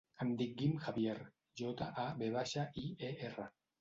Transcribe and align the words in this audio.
Em 0.23 0.29
dic 0.37 0.53
Guim 0.61 0.71
Javier: 0.85 1.17
jota, 1.61 1.91
a, 2.05 2.07
ve 2.23 2.31
baixa, 2.39 2.65
i, 2.85 2.87
e, 3.11 3.17
erra. 3.29 3.47